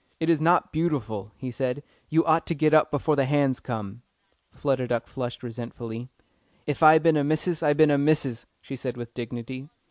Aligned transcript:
"It 0.19 0.31
is 0.31 0.41
not 0.41 0.71
beautiful," 0.73 1.31
he 1.37 1.51
said. 1.51 1.83
"You 2.09 2.25
ought 2.25 2.47
to 2.47 2.55
get 2.55 2.73
up 2.73 2.89
before 2.89 3.15
the 3.15 3.25
'hands' 3.25 3.59
come." 3.59 4.01
Flutter 4.51 4.87
Duck 4.87 5.05
flushed 5.05 5.43
resentfully. 5.43 6.09
"If 6.65 6.81
I 6.81 6.97
bin 6.97 7.17
a 7.17 7.23
missis, 7.23 7.61
I 7.61 7.73
bin 7.73 7.91
a 7.91 7.99
missis," 7.99 8.47
she 8.61 8.75
said 8.75 8.97
with 8.97 9.13
dignity. 9.13 9.69